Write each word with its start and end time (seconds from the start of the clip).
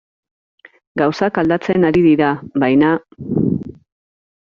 Gauzak 1.01 1.39
aldatzen 1.43 1.87
ari 1.93 2.05
dira, 2.09 2.33
baina... 2.67 2.95